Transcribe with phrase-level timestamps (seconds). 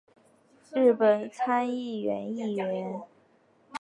[0.73, 3.03] 日本参议院议员。